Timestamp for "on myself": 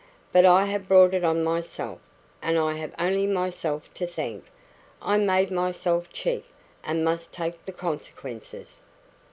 1.23-1.99